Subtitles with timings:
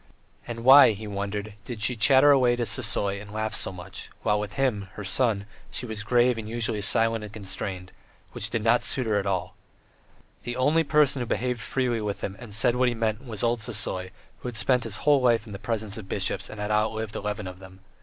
[0.47, 4.39] And why, he wondered, did she chatter away to Sisoy and laugh so much; while
[4.39, 7.91] with him, her son, she was grave and usually silent and constrained,
[8.31, 9.53] which did not suit her at all.
[10.41, 13.59] The only person who behaved freely with him and said what he meant was old
[13.59, 14.09] Sisoy,
[14.39, 17.45] who had spent his whole life in the presence of bishops and had outlived eleven
[17.45, 17.81] of them.